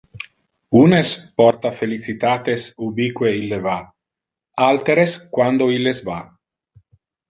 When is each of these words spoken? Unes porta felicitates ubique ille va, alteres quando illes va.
Unes 0.79 1.11
porta 1.41 1.71
felicitates 1.83 2.65
ubique 2.89 3.31
ille 3.43 3.63
va, 3.69 3.79
alteres 4.73 5.19
quando 5.39 5.73
illes 5.79 6.07
va. 6.13 6.23